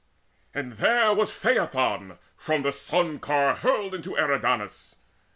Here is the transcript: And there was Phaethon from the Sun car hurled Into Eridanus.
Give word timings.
And 0.51 0.77
there 0.77 1.13
was 1.13 1.31
Phaethon 1.31 2.17
from 2.35 2.63
the 2.63 2.71
Sun 2.71 3.19
car 3.19 3.53
hurled 3.57 3.93
Into 3.93 4.17
Eridanus. 4.17 4.95